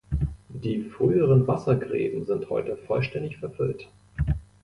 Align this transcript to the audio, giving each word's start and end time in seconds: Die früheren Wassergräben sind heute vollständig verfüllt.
Die 0.49 0.81
früheren 0.89 1.45
Wassergräben 1.45 2.25
sind 2.25 2.49
heute 2.49 2.75
vollständig 2.75 3.37
verfüllt. 3.37 3.87